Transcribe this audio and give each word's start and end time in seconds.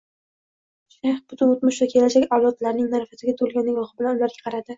Shayx 0.93 1.19
butun 1.33 1.51
o`tmish 1.57 1.81
va 1.83 1.89
kelajak 1.91 2.25
avlodlarining 2.39 2.89
nafratiga 2.95 3.37
to`lgan 3.45 3.65
nigohi 3.71 3.97
bilan 4.03 4.21
ularga 4.23 4.41
qaradi 4.49 4.69